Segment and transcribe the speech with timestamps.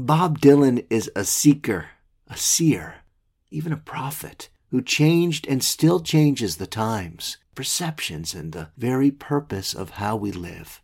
[0.00, 1.86] Bob Dylan is a seeker,
[2.28, 2.98] a seer,
[3.50, 9.74] even a prophet who changed and still changes the times, perceptions, and the very purpose
[9.74, 10.80] of how we live.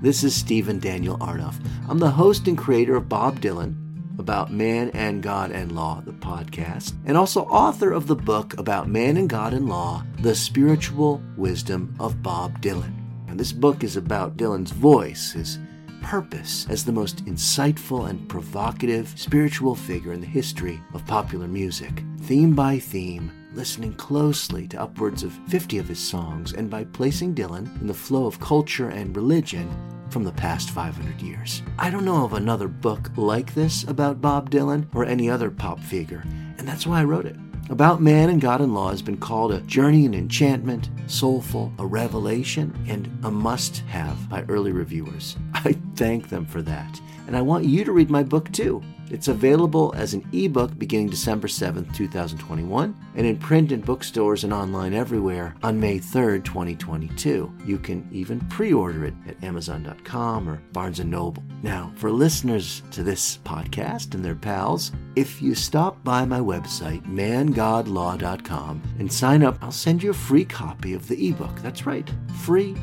[0.00, 1.56] This is Stephen Daniel Arnoff.
[1.88, 3.74] I'm the host and creator of Bob Dylan,
[4.20, 8.88] about man and God and law, the podcast, and also author of the book about
[8.88, 12.94] man and God and law, The Spiritual Wisdom of Bob Dylan.
[13.26, 15.58] And this book is about Dylan's voice, his
[16.02, 22.02] purpose as the most insightful and provocative spiritual figure in the history of popular music,
[22.22, 27.34] theme by theme, listening closely to upwards of 50 of his songs, and by placing
[27.34, 29.70] Dylan in the flow of culture and religion
[30.10, 31.62] from the past 500 years.
[31.78, 35.80] I don't know of another book like this about Bob Dylan or any other pop
[35.80, 36.22] figure,
[36.58, 37.36] and that's why I wrote it.
[37.70, 41.86] About Man and God and Law has been called a journey in enchantment, soulful, a
[41.86, 45.36] revelation, and a must have by early reviewers.
[45.54, 47.00] I thank them for that.
[47.26, 48.82] And I want you to read my book too.
[49.12, 54.54] It's available as an ebook beginning December 7th, 2021, and in print in bookstores and
[54.54, 57.52] online everywhere on May 3rd, 2022.
[57.66, 61.44] You can even pre-order it at amazon.com or Barnes & Noble.
[61.62, 67.04] Now, for listeners to this podcast and their pals, if you stop by my website,
[67.04, 71.60] mangodlaw.com, and sign up, I'll send you a free copy of the ebook.
[71.60, 72.74] That's right, free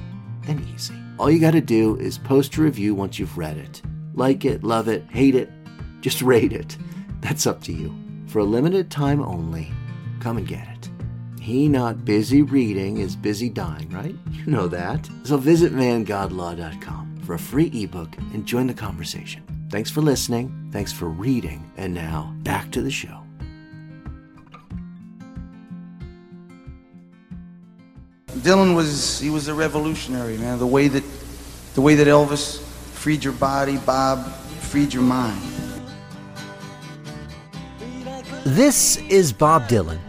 [0.47, 0.93] and easy.
[1.17, 3.81] All you got to do is post a review once you've read it.
[4.13, 5.49] Like it, love it, hate it,
[6.01, 6.77] just rate it.
[7.21, 7.95] That's up to you.
[8.27, 9.71] For a limited time only,
[10.19, 10.89] come and get it.
[11.41, 14.15] He not busy reading is busy dying, right?
[14.31, 15.09] You know that.
[15.23, 19.43] So visit mangodlaw.com for a free ebook and join the conversation.
[19.69, 20.69] Thanks for listening.
[20.71, 21.71] Thanks for reading.
[21.77, 23.23] And now, back to the show.
[28.39, 30.59] Dylan was he was a revolutionary, man.
[30.59, 31.03] The way that
[31.73, 34.31] the way that Elvis freed your body, Bob
[34.69, 35.48] freed your mind.
[38.45, 39.99] This is Bob Dylan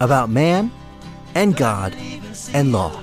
[0.00, 0.70] about man
[1.34, 1.96] and God
[2.52, 3.00] and law.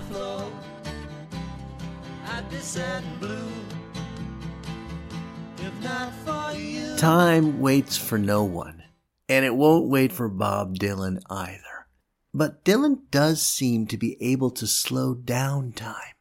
[6.98, 8.84] Time waits for no one,
[9.28, 11.88] and it won't wait for Bob Dylan either.
[12.32, 16.16] But Dylan does seem to be able to slow down time.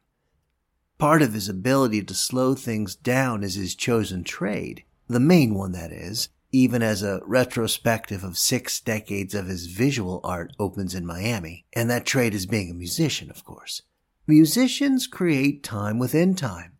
[0.97, 5.73] Part of his ability to slow things down is his chosen trade, the main one
[5.73, 11.05] that is, even as a retrospective of six decades of his visual art opens in
[11.05, 13.81] Miami, and that trade is being a musician, of course.
[14.27, 16.73] Musicians create time within time.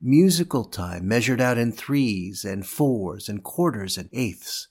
[0.00, 4.68] Musical time measured out in threes and fours and quarters and eighths.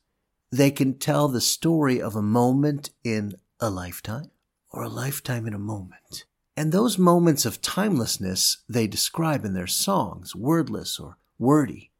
[0.52, 4.32] They can tell the story of a moment in a lifetime
[4.72, 6.26] or a lifetime in a moment.
[6.58, 11.92] And those moments of timelessness they describe in their songs, wordless or wordy,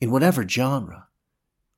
[0.00, 1.07] in whatever genre,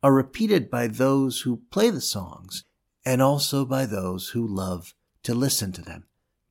[0.02, 2.64] are repeated by those who play the songs
[3.05, 6.05] and also by those who love to listen to them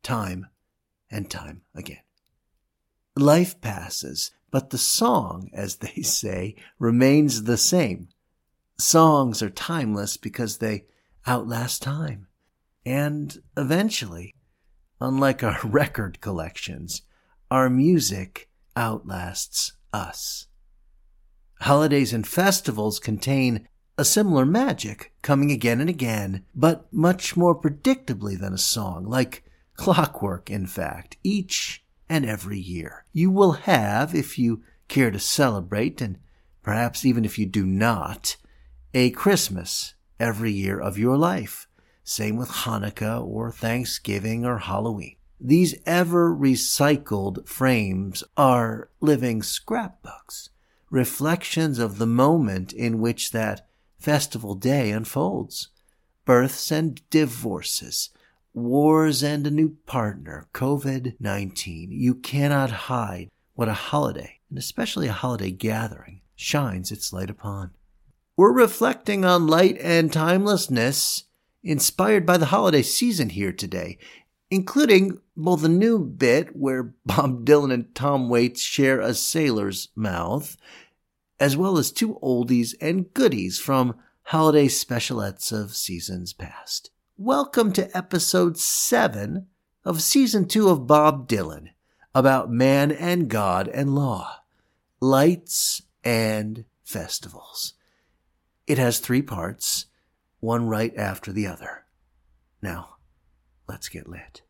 [0.04, 0.48] time
[1.12, 2.02] and time again.
[3.16, 8.10] Life passes, but the song, as they say, remains the same.
[8.78, 10.86] Songs are timeless because they
[11.28, 12.28] outlast time.
[12.86, 14.34] And eventually,
[15.02, 17.02] unlike our record collections,
[17.52, 20.48] our music outlasts us.
[21.62, 23.68] Holidays and festivals contain
[23.98, 29.44] a similar magic coming again and again, but much more predictably than a song, like
[29.76, 33.06] clockwork, in fact, each and every year.
[33.12, 36.18] You will have, if you care to celebrate, and
[36.64, 38.38] perhaps even if you do not,
[38.94, 41.68] a Christmas every year of your life.
[42.04, 45.16] Same with Hanukkah or Thanksgiving or Halloween.
[45.40, 50.50] These ever recycled frames are living scrapbooks,
[50.90, 53.68] reflections of the moment in which that
[54.00, 55.70] festival day unfolds.
[56.26, 58.10] Births and divorces,
[58.54, 61.92] wars and a new partner, COVID 19.
[61.92, 67.72] You cannot hide what a holiday, and especially a holiday gathering, shines its light upon.
[68.38, 71.26] We're reflecting on light and timelessness
[71.64, 73.98] inspired by the holiday season here today,
[74.52, 80.58] including both a new bit where Bob Dylan and Tom Waits share a sailor's mouth
[81.40, 86.92] as well as two oldies and goodies from holiday specialettes of seasons past.
[87.18, 89.48] Welcome to episode 7
[89.86, 91.70] of season 2 of Bob Dylan
[92.14, 94.42] about man and God and law,
[95.00, 97.74] lights and festivals.
[98.68, 99.86] It has three parts,
[100.40, 101.86] one right after the other.
[102.62, 102.98] Now,
[103.70, 104.42] let's get lit.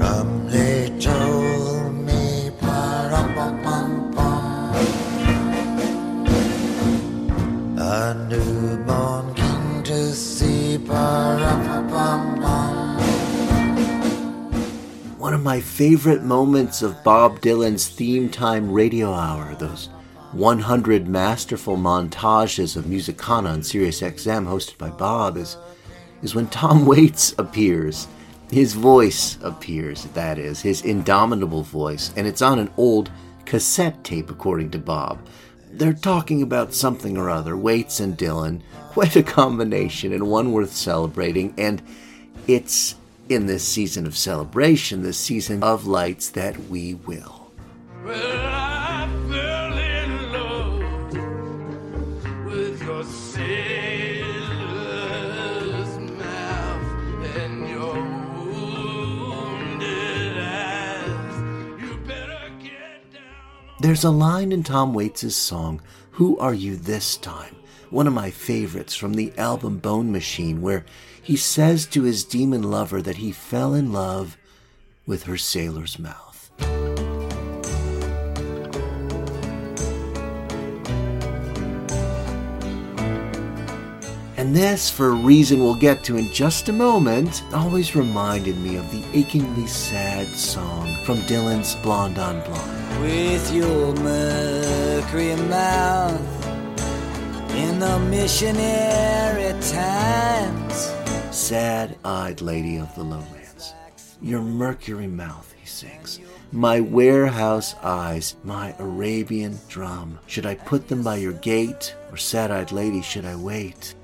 [0.00, 3.36] Come hidrol me bar up
[7.76, 12.98] A newborn king to see bar up a bum bum.
[15.18, 19.90] One of my favorite moments of Bob Dylan's theme time radio hour, those
[20.32, 25.56] 100 masterful montages of Musicana on Sirius XM hosted by Bob, is,
[26.22, 28.06] is when Tom Waits appears.
[28.50, 33.10] His voice appears, that is, his indomitable voice, and it's on an old
[33.44, 35.18] cassette tape, according to Bob.
[35.72, 38.62] They're talking about something or other, Waits and Dylan.
[38.90, 41.80] Quite a combination, and one worth celebrating, and
[42.48, 42.96] it's
[43.28, 47.52] in this season of celebration, this season of lights, that we will.
[63.80, 65.80] There's a line in Tom Waits' song,
[66.10, 67.56] Who Are You This Time?
[67.88, 70.84] One of my favorites from the album Bone Machine, where
[71.22, 74.36] he says to his demon lover that he fell in love
[75.06, 76.50] with her sailor's mouth.
[84.36, 88.76] And this, for a reason we'll get to in just a moment, always reminded me
[88.76, 92.79] of the achingly sad song from Dylan's Blonde on Blonde.
[93.00, 96.46] With your mercury mouth
[97.54, 100.90] in the missionary times
[101.50, 103.74] sad eyed lady of the lowlands.
[104.22, 106.20] Your mercury mouth, he sings.
[106.52, 110.18] My warehouse eyes, my Arabian drum.
[110.26, 113.94] Should I put them by your gate, or sad eyed lady, should I wait?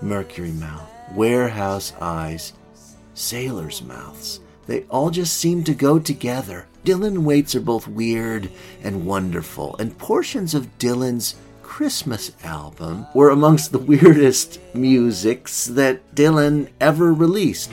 [0.00, 2.52] Mercury mouth, warehouse eyes,
[3.14, 4.40] sailors' mouths.
[4.66, 6.68] They all just seem to go together.
[6.84, 8.50] Dylan Waits are both weird
[8.82, 16.68] and wonderful, and portions of Dylan's Christmas album were amongst the weirdest musics that Dylan
[16.80, 17.70] ever released.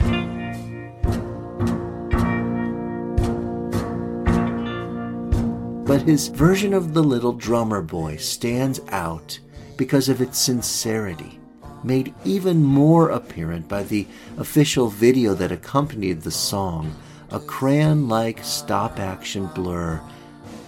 [5.86, 9.38] But his version of The Little Drummer Boy stands out
[9.78, 11.40] because of its sincerity,
[11.82, 16.94] made even more apparent by the official video that accompanied the song,
[17.30, 20.00] a crayon like stop action blur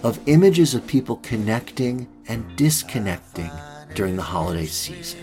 [0.03, 3.49] of images of people connecting and disconnecting
[3.95, 5.19] during the holiday season.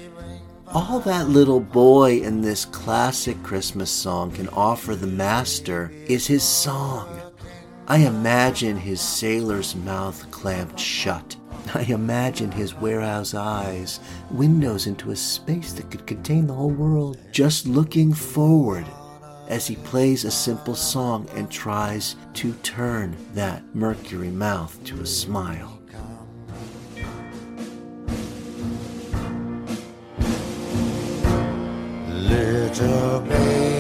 [0.75, 6.43] All that little boy in this classic Christmas song can offer the master is his
[6.43, 7.09] song.
[7.87, 11.37] I imagine his sailor's mouth clamped shut.
[11.75, 17.17] I imagine his warehouse eyes, windows into a space that could contain the whole world,
[17.33, 18.85] just looking forward
[19.49, 25.07] as he plays a simple song and tries to turn that mercury mouth to a
[25.07, 25.81] smile.
[32.09, 33.79] Little baby,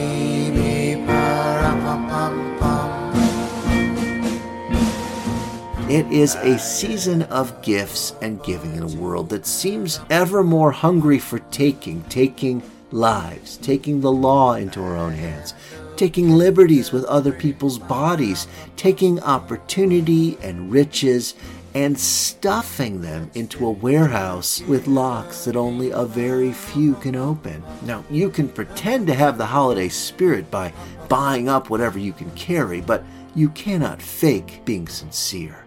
[5.89, 10.71] It is a season of gifts and giving in a world that seems ever more
[10.71, 12.61] hungry for taking, taking
[12.91, 15.55] lives, taking the law into our own hands,
[15.97, 21.35] taking liberties with other people's bodies, taking opportunity and riches
[21.75, 27.63] and stuffing them into a warehouse with locks that only a very few can open.
[27.83, 30.73] Now, you can pretend to have the holiday spirit by
[31.09, 33.05] buying up whatever you can carry, but
[33.35, 35.67] you cannot fake being sincere.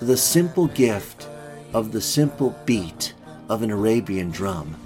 [0.00, 1.28] The simple gift
[1.72, 3.14] of the simple beat
[3.48, 4.76] of an Arabian drum.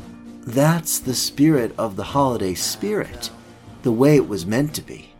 [0.50, 3.30] That's the spirit of the holiday spirit,
[3.82, 5.12] the way it was meant to be.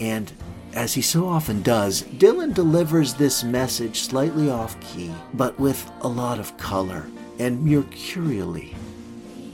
[0.00, 0.32] And
[0.72, 6.08] as he so often does, Dylan delivers this message slightly off key, but with a
[6.08, 7.06] lot of color
[7.38, 8.74] and mercurially,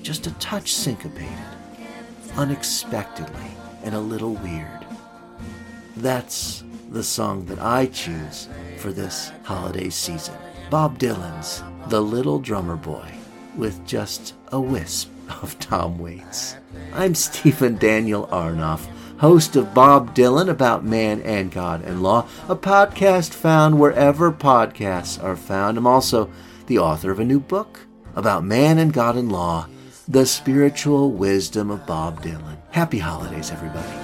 [0.00, 1.28] just a touch syncopated,
[2.36, 3.50] unexpectedly,
[3.82, 4.86] and a little weird.
[5.96, 10.36] That's the song that I choose for this holiday season.
[10.70, 13.19] Bob Dylan's The Little Drummer Boy
[13.56, 15.10] with just a wisp
[15.42, 16.56] of Tom Waits.
[16.94, 18.86] I'm Stephen Daniel Arnoff
[19.20, 25.22] host of Bob Dylan About Man and God and Law, a podcast found wherever podcasts
[25.22, 25.76] are found.
[25.76, 26.30] I'm also
[26.66, 27.80] the author of a new book
[28.16, 29.68] about man and God and law,
[30.08, 32.56] the spiritual wisdom of Bob Dylan.
[32.70, 33.99] Happy holidays, everybody.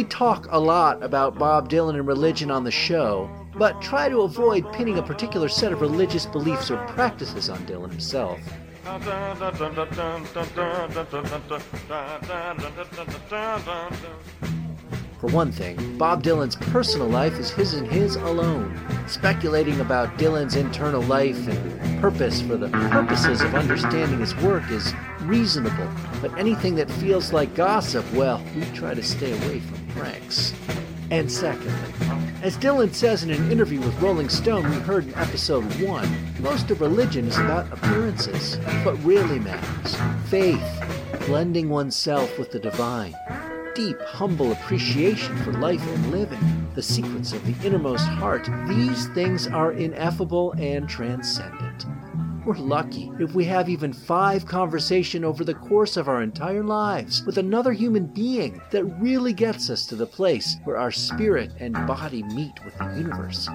[0.00, 4.22] We talk a lot about Bob Dylan and religion on the show, but try to
[4.22, 8.40] avoid pinning a particular set of religious beliefs or practices on Dylan himself.
[15.20, 18.80] For one thing, Bob Dylan's personal life is his and his alone.
[19.06, 24.94] Speculating about Dylan's internal life and purpose for the purposes of understanding his work is
[25.20, 25.90] reasonable,
[26.22, 30.54] but anything that feels like gossip, well, we try to stay away from pranks.
[31.10, 31.72] And secondly,
[32.42, 36.70] as Dylan says in an interview with Rolling Stone we heard in episode 1, most
[36.70, 38.56] of religion is about appearances.
[38.84, 39.96] What really matters
[40.28, 40.62] faith,
[41.26, 43.14] blending oneself with the divine,
[43.74, 49.46] deep, humble appreciation for life and living, the secrets of the innermost heart, these things
[49.48, 51.69] are ineffable and transcendent.
[52.46, 57.22] We're lucky if we have even five conversation over the course of our entire lives
[57.26, 61.74] with another human being that really gets us to the place where our spirit and
[61.86, 63.46] body meet with the universe.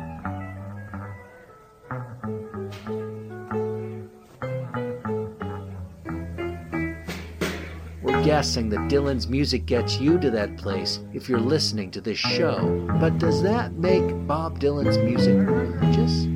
[8.04, 12.20] We're guessing that Dylan's music gets you to that place if you're listening to this
[12.20, 12.88] show.
[13.00, 16.35] But does that make Bob Dylan's music religious?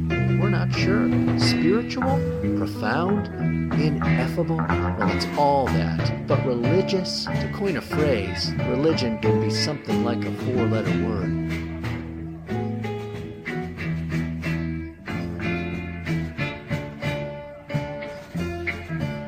[0.71, 1.09] Sure.
[1.39, 2.19] Spiritual?
[2.57, 3.27] Profound?
[3.73, 4.57] Ineffable?
[4.57, 6.27] Well, it's all that.
[6.27, 7.25] But religious?
[7.25, 11.39] To coin a phrase, religion can be something like a four letter word.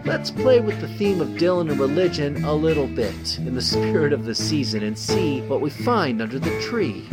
[0.06, 4.14] Let's play with the theme of Dylan and religion a little bit in the spirit
[4.14, 7.08] of the season and see what we find under the tree.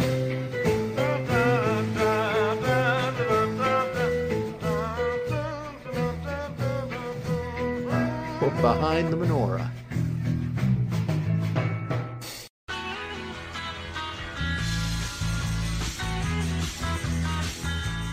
[8.61, 9.71] Behind the menorah.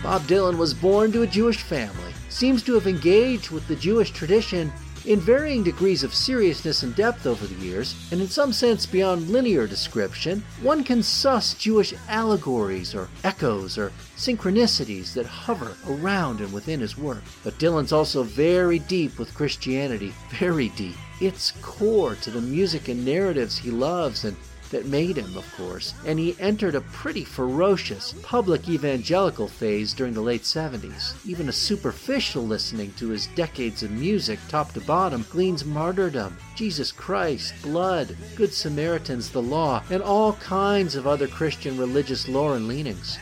[0.02, 4.12] Bob Dylan was born to a Jewish family, seems to have engaged with the Jewish
[4.12, 4.72] tradition
[5.06, 9.30] in varying degrees of seriousness and depth over the years, and in some sense beyond
[9.30, 16.52] linear description, one can suss Jewish allegories or echoes or synchronicities that hover around and
[16.52, 17.22] within his work.
[17.44, 20.96] But Dylan's also very deep with Christianity, very deep.
[21.20, 24.36] It's core to the music and narratives he loves and
[24.70, 30.14] that made him, of course, and he entered a pretty ferocious public evangelical phase during
[30.14, 31.14] the late 70s.
[31.26, 36.92] Even a superficial listening to his decades of music, top to bottom, gleans martyrdom, Jesus
[36.92, 42.68] Christ, blood, Good Samaritans, the law, and all kinds of other Christian religious lore and
[42.68, 43.18] leanings.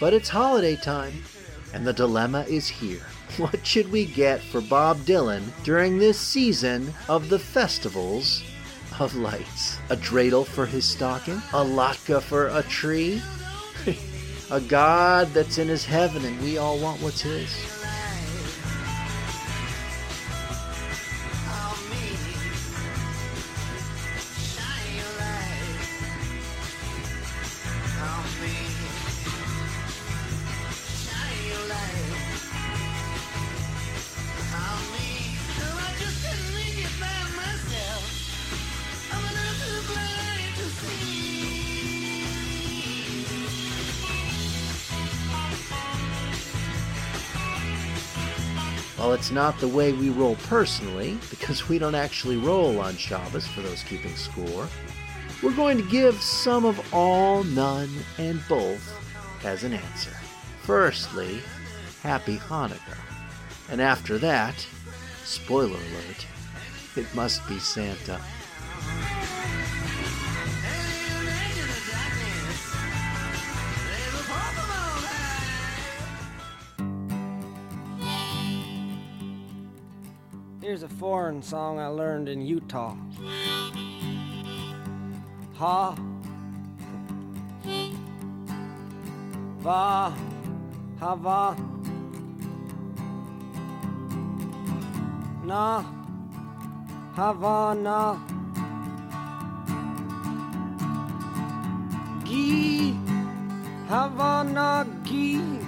[0.00, 1.24] But it's holiday time,
[1.72, 3.02] and the dilemma is here.
[3.36, 8.42] What should we get for Bob Dylan during this season of the festivals
[9.00, 9.78] of lights.
[9.90, 13.22] A dreidel for his stocking, a latke for a tree,
[14.50, 17.77] a God that's in his heaven and we all want what's his.
[49.28, 53.60] It's not the way we roll personally, because we don't actually roll on Shabbos for
[53.60, 54.66] those keeping score,
[55.42, 58.90] we're going to give some of all, none, and both
[59.44, 60.16] as an answer.
[60.62, 61.42] Firstly,
[62.02, 62.96] Happy Hanukkah.
[63.68, 64.66] And after that,
[65.24, 66.26] spoiler alert,
[66.96, 68.18] it must be Santa.
[80.78, 82.94] Here's a foreign song I learned in Utah.
[85.56, 85.96] Ha.
[89.58, 90.14] Va.
[91.00, 91.56] Hava.
[95.42, 95.82] Na.
[97.16, 98.22] Havana.
[102.24, 102.92] Gi.
[103.88, 104.86] Havana.
[105.02, 105.67] Gi.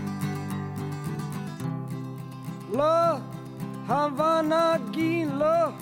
[3.91, 5.75] Hava Nagila.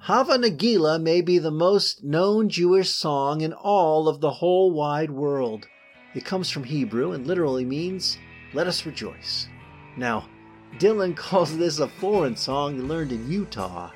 [0.00, 5.10] Hava Nagila may be the most known Jewish song in all of the whole wide
[5.10, 5.66] world.
[6.14, 8.18] It comes from Hebrew and literally means,
[8.52, 9.48] let us rejoice.
[9.96, 10.28] Now,
[10.76, 13.90] Dylan calls this a foreign song he learned in Utah.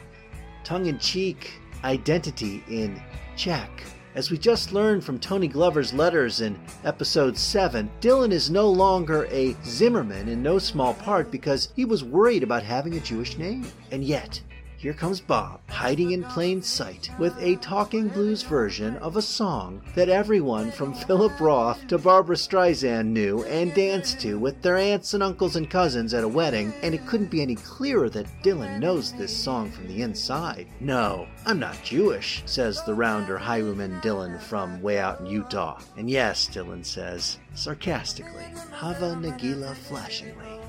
[0.65, 3.01] Tongue in cheek, identity in
[3.37, 3.71] check.
[4.17, 9.27] As we just learned from Tony Glover's letters in episode 7, Dylan is no longer
[9.31, 13.67] a Zimmerman in no small part because he was worried about having a Jewish name.
[13.93, 14.41] And yet,
[14.87, 19.83] here comes Bob, hiding in plain sight, with a talking blues version of a song
[19.97, 25.13] that everyone from Philip Roth to Barbra Streisand knew and danced to with their aunts
[25.13, 28.79] and uncles and cousins at a wedding, and it couldn't be any clearer that Dylan
[28.79, 30.69] knows this song from the inside.
[30.79, 35.81] No, I'm not Jewish, says the rounder highwayman Dylan from way out in Utah.
[35.97, 40.61] And yes, Dylan says, sarcastically, Hava Nagila flashingly,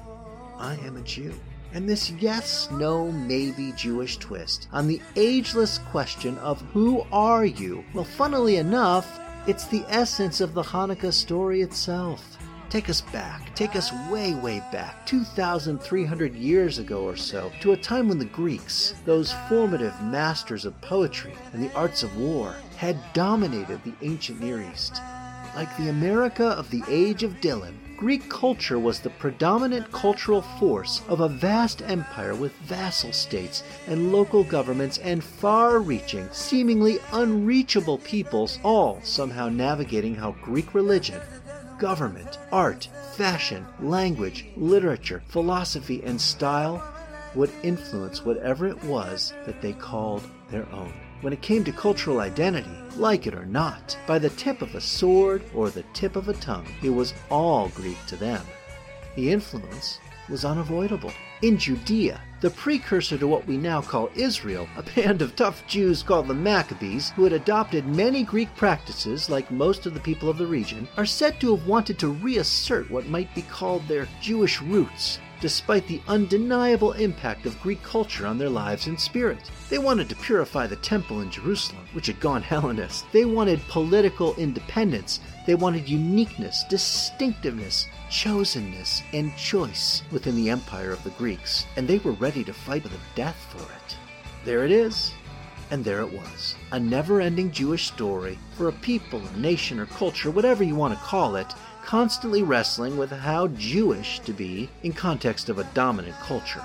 [0.57, 1.35] I am a Jew
[1.73, 7.83] and this yes, no, maybe Jewish twist on the ageless question of who are you?
[7.93, 12.37] Well, funnily enough, it's the essence of the Hanukkah story itself.
[12.69, 17.77] Take us back, take us way, way back, 2,300 years ago or so, to a
[17.77, 22.97] time when the Greeks, those formative masters of poetry and the arts of war, had
[23.13, 25.01] dominated the ancient Near East.
[25.55, 31.01] Like the America of the age of Dylan, Greek culture was the predominant cultural force
[31.07, 37.97] of a vast empire with vassal states and local governments and far reaching, seemingly unreachable
[37.97, 41.19] peoples, all somehow navigating how Greek religion,
[41.79, 46.83] government, art, fashion, language, literature, philosophy, and style
[47.33, 50.93] would influence whatever it was that they called their own.
[51.21, 54.81] When it came to cultural identity, like it or not, by the tip of a
[54.81, 58.45] sword or the tip of a tongue, it was all Greek to them.
[59.15, 59.99] The influence
[60.29, 61.11] was unavoidable.
[61.41, 66.03] In Judea, the precursor to what we now call Israel, a band of tough Jews
[66.03, 70.37] called the Maccabees, who had adopted many Greek practices like most of the people of
[70.37, 74.61] the region, are said to have wanted to reassert what might be called their Jewish
[74.61, 79.49] roots despite the undeniable impact of Greek culture on their lives and spirit.
[79.69, 83.05] They wanted to purify the temple in Jerusalem, which had gone Hellenist.
[83.11, 85.19] They wanted political independence.
[85.45, 91.99] They wanted uniqueness, distinctiveness, chosenness, and choice within the empire of the Greeks, and they
[91.99, 93.97] were ready to fight to the death for it.
[94.45, 95.11] There it is.
[95.69, 96.55] And there it was.
[96.71, 100.93] A never ending Jewish story for a people, a nation, or culture, whatever you want
[100.93, 101.53] to call it,
[101.87, 106.61] constantly wrestling with how Jewish to be in context of a dominant culture.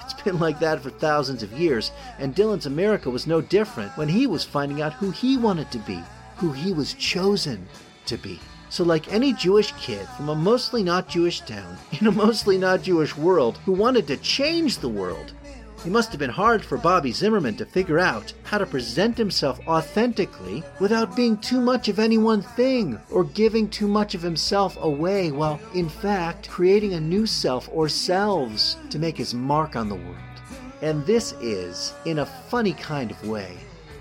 [0.00, 4.08] It's been like that for thousands of years, and Dylan's America was no different when
[4.08, 6.00] he was finding out who he wanted to be,
[6.36, 7.66] who he was chosen
[8.06, 8.38] to be.
[8.68, 12.82] So, like any Jewish kid from a mostly not Jewish town in a mostly not
[12.82, 15.32] Jewish world who wanted to change the world,
[15.84, 19.58] it must have been hard for Bobby Zimmerman to figure out how to present himself
[19.66, 24.78] authentically without being too much of any one thing or giving too much of himself
[24.80, 29.88] away while, in fact, creating a new self or selves to make his mark on
[29.88, 30.16] the world.
[30.82, 33.56] And this is, in a funny kind of way,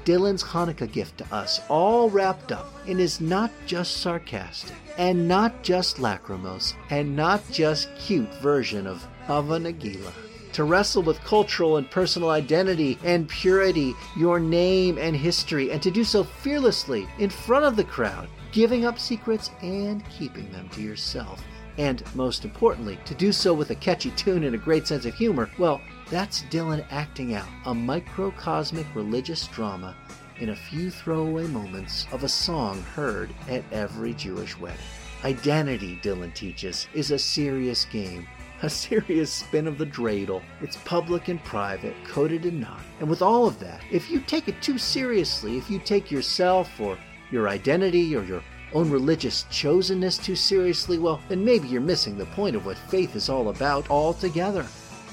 [0.05, 5.63] Dylan's Hanukkah gift to us, all wrapped up and is not just sarcastic, and not
[5.63, 10.11] just lachrymose, and not just cute version of Hava Nagila
[10.53, 15.91] to wrestle with cultural and personal identity and purity, your name and history, and to
[15.91, 20.81] do so fearlessly in front of the crowd, giving up secrets and keeping them to
[20.81, 21.43] yourself.
[21.77, 25.13] And most importantly, to do so with a catchy tune and a great sense of
[25.13, 29.95] humor, well, That's Dylan acting out a microcosmic religious drama
[30.41, 34.77] in a few throwaway moments of a song heard at every Jewish wedding.
[35.23, 38.27] Identity, Dylan teaches, is a serious game,
[38.63, 40.41] a serious spin of the dreidel.
[40.61, 42.81] It's public and private, coded and not.
[42.99, 46.79] And with all of that, if you take it too seriously, if you take yourself
[46.79, 46.97] or
[47.31, 48.43] your identity or your
[48.73, 53.15] own religious chosenness too seriously, well, then maybe you're missing the point of what faith
[53.15, 54.65] is all about altogether.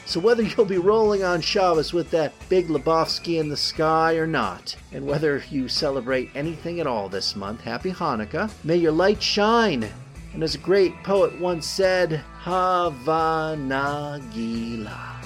[0.05, 4.27] So whether you'll be rolling on Shabbos with that big Lebowski in the sky or
[4.27, 9.23] not, and whether you celebrate anything at all this month, happy Hanukkah, may your light
[9.23, 9.91] shine.
[10.38, 15.16] And as a great poet once said, Hava Nagila.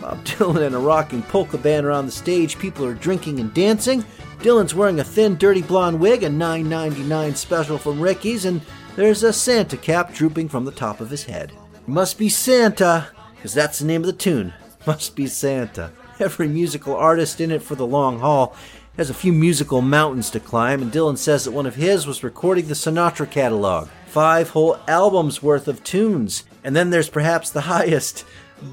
[0.00, 2.58] Bob Dylan and a rocking polka band are on the stage.
[2.58, 4.04] People are drinking and dancing.
[4.40, 8.60] Dylan's wearing a thin, dirty blonde wig, a $9.99 special from Ricky's, and
[8.98, 11.52] there's a Santa cap drooping from the top of his head.
[11.86, 13.06] Must be Santa,
[13.36, 14.52] because that's the name of the tune.
[14.88, 15.92] Must be Santa.
[16.18, 18.56] Every musical artist in it for the long haul
[18.96, 22.24] has a few musical mountains to climb, and Dylan says that one of his was
[22.24, 23.86] recording the Sinatra catalog.
[24.08, 26.42] Five whole albums worth of tunes.
[26.64, 28.24] And then there's perhaps the highest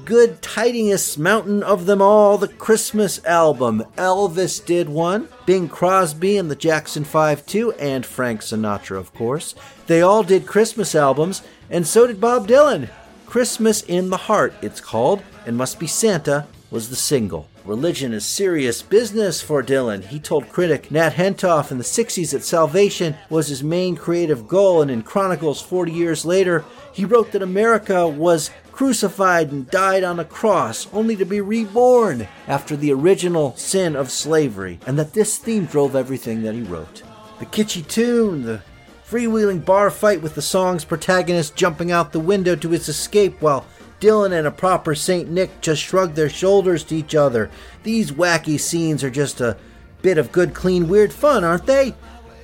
[0.04, 3.84] good tidingest mountain of them all, the Christmas album.
[3.96, 9.54] Elvis did one, Bing Crosby and the Jackson 5 too, and Frank Sinatra, of course.
[9.86, 12.88] They all did Christmas albums, and so did Bob Dylan.
[13.26, 17.48] Christmas in the Heart, it's called, and Must Be Santa was the single.
[17.64, 20.04] Religion is serious business for Dylan.
[20.04, 24.82] He told critic Nat Hentoff in the 60s that salvation was his main creative goal,
[24.82, 30.20] and in Chronicles 40 years later, he wrote that America was crucified and died on
[30.20, 35.38] a cross, only to be reborn after the original sin of slavery, and that this
[35.38, 37.02] theme drove everything that he wrote.
[37.38, 38.60] The kitschy tune, the
[39.08, 43.64] freewheeling bar fight with the song's protagonist jumping out the window to his escape while
[43.98, 45.30] Dylan and a proper St.
[45.30, 47.50] Nick just shrug their shoulders to each other.
[47.82, 49.56] These wacky scenes are just a
[50.02, 51.94] bit of good, clean, weird fun, aren't they?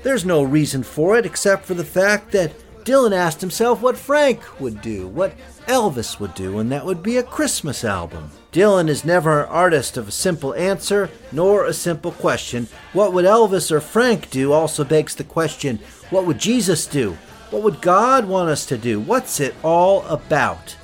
[0.02, 4.60] There's no reason for it except for the fact that Dylan asked himself what Frank
[4.60, 5.34] would do, what
[5.66, 8.30] Elvis would do, and that would be a Christmas album.
[8.52, 12.68] Dylan is never an artist of a simple answer nor a simple question.
[12.92, 15.78] What would Elvis or Frank do also begs the question
[16.10, 17.16] what would Jesus do?
[17.50, 19.00] What would God want us to do?
[19.00, 20.76] What's it all about?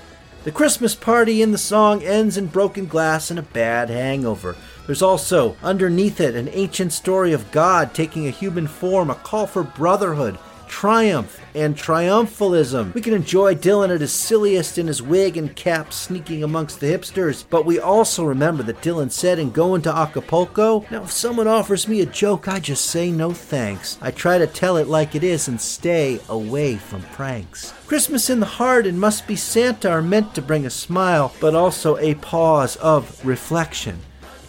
[0.44, 4.56] The Christmas party in the song ends in broken glass and a bad hangover.
[4.86, 9.46] There's also, underneath it, an ancient story of God taking a human form, a call
[9.46, 12.94] for brotherhood, triumph and triumphalism.
[12.94, 16.86] We can enjoy Dylan at his silliest in his wig and cap sneaking amongst the
[16.86, 21.48] hipsters, but we also remember that Dylan said in Going to Acapulco, Now, if someone
[21.48, 23.98] offers me a joke, I just say no thanks.
[24.00, 27.72] I try to tell it like it is and stay away from pranks.
[27.86, 31.54] Christmas in the Heart and Must Be Santa are meant to bring a smile, but
[31.54, 33.98] also a pause of reflection.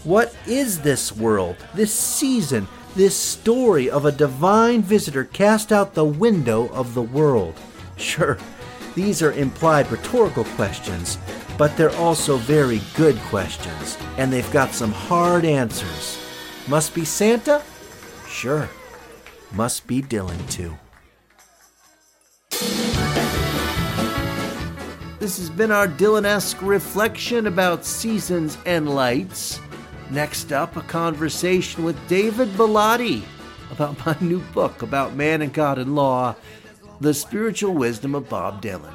[0.04, 2.68] What is this world, this season,
[3.00, 7.58] this story of a divine visitor cast out the window of the world?
[7.96, 8.38] Sure,
[8.94, 11.18] these are implied rhetorical questions,
[11.58, 16.20] but they're also very good questions, and they've got some hard answers.
[16.68, 17.64] Must be Santa?
[18.28, 18.70] Sure.
[19.54, 20.78] Must be Dylan, too.
[25.20, 29.62] This has been our Dylan esque reflection about seasons and lights.
[30.10, 33.22] Next up, a conversation with David Bellotti
[33.72, 36.36] about my new book about man and God and law,
[37.00, 38.94] The Spiritual Wisdom of Bob Dylan.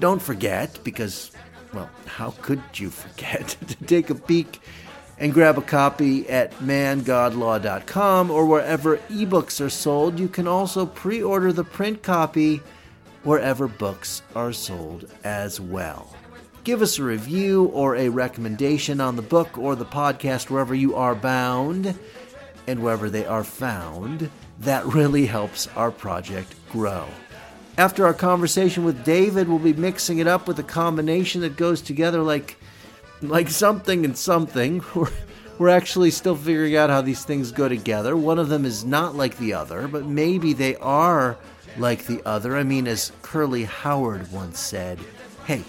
[0.00, 1.30] Don't forget, because,
[1.72, 4.60] well, how could you forget, to take a peek
[5.18, 10.18] and grab a copy at mangodlaw.com or wherever ebooks are sold.
[10.18, 12.60] You can also pre order the print copy
[13.22, 16.16] wherever books are sold as well.
[16.62, 20.94] Give us a review or a recommendation on the book or the podcast wherever you
[20.94, 21.98] are bound
[22.66, 24.30] and wherever they are found.
[24.60, 27.06] That really helps our project grow.
[27.78, 31.80] After our conversation with David, we'll be mixing it up with a combination that goes
[31.80, 32.58] together like
[33.22, 34.82] like something and something.
[34.94, 35.10] We're,
[35.58, 38.16] we're actually still figuring out how these things go together.
[38.16, 41.36] One of them is not like the other, but maybe they are
[41.76, 42.56] like the other.
[42.56, 44.98] I mean, as Curly Howard once said,
[45.44, 45.62] hey,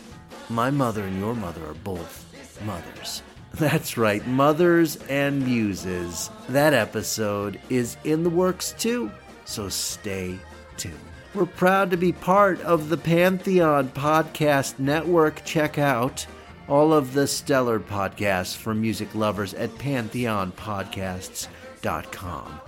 [0.51, 2.25] my mother and your mother are both
[2.65, 3.23] mothers.
[3.53, 6.29] That's right, mothers and muses.
[6.49, 9.11] That episode is in the works too,
[9.45, 10.37] so stay
[10.77, 10.97] tuned.
[11.33, 15.43] We're proud to be part of the Pantheon Podcast Network.
[15.45, 16.25] Check out
[16.67, 22.61] all of the stellar podcasts for music lovers at pantheonpodcasts.com.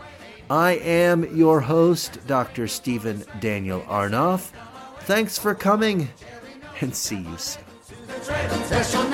[0.50, 2.67] I am your host, Dr.
[2.67, 4.52] Stephen Daniel Arnoff.
[5.02, 6.10] Thanks for coming,
[6.82, 7.73] and see you soon.
[8.24, 9.12] Special